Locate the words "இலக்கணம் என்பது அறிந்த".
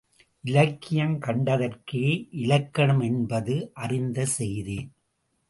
2.31-4.25